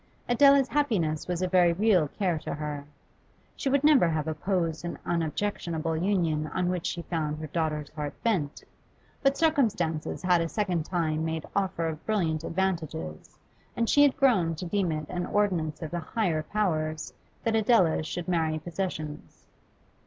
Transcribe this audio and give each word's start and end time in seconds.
Adela's 0.27 0.69
happiness 0.69 1.27
was 1.27 1.43
a 1.43 1.47
very 1.47 1.73
real 1.73 2.07
care 2.07 2.39
to 2.39 2.55
her; 2.55 2.85
she 3.55 3.69
would 3.69 3.83
never 3.83 4.09
have 4.09 4.27
opposed 4.27 4.83
an 4.83 4.97
unobjectionable 5.05 5.95
union 5.95 6.47
on 6.55 6.69
which 6.69 6.87
she 6.87 7.03
found 7.03 7.37
her 7.37 7.45
daughter's 7.45 7.91
heart 7.91 8.15
bent, 8.23 8.63
but 9.21 9.37
circumstances 9.37 10.23
had 10.23 10.41
a 10.41 10.49
second 10.49 10.85
time 10.85 11.23
made 11.23 11.45
offer 11.55 11.85
of 11.87 12.03
brilliant 12.07 12.43
advantages, 12.43 13.37
and 13.77 13.87
she 13.87 14.01
had 14.01 14.17
grown 14.17 14.55
to 14.55 14.65
deem 14.65 14.91
it 14.91 15.05
an 15.07 15.27
ordinance 15.27 15.83
of 15.83 15.91
the 15.91 15.99
higher 15.99 16.41
powers 16.41 17.13
that 17.43 17.55
Adela 17.55 18.01
should 18.01 18.27
marry 18.27 18.57
possessions. 18.57 19.45